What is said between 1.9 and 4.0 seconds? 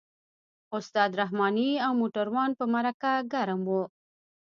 موټروان په مرکه ګرم وو.